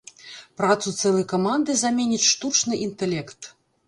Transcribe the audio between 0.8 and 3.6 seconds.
цэлай каманды заменіць штучны інтэлект.